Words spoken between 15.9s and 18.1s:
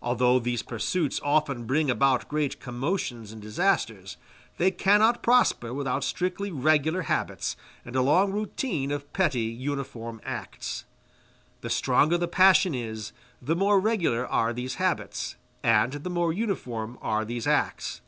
the more uniform are these acts.